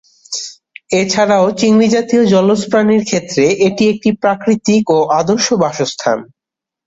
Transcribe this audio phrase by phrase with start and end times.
[0.93, 6.17] এছাড়াও চিংড়ি জাতীয় জলজ প্রাণীর ক্ষেত্রে এটি একটি প্রাকৃতিক ও আদর্শ বাসস্থান।